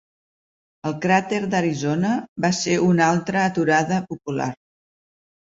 [0.89, 2.13] El Cràter d'Arizona
[2.47, 4.51] va ser una altra aturada popular.